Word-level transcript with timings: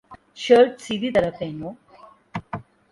shirt 0.43 0.71
سیدھی 0.85 1.09
طرح 1.15 1.31
پہنو 1.39 1.69